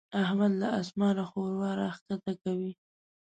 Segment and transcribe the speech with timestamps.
[0.23, 2.71] احمد له اسمانه ښوروا راکښته کوي.